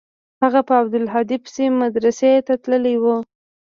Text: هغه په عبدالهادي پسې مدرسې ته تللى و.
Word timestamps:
هغه 0.43 0.61
په 0.67 0.73
عبدالهادي 0.81 1.37
پسې 1.43 1.63
مدرسې 1.81 2.31
ته 2.47 2.53
تللى 2.63 2.95
و. 3.01 3.05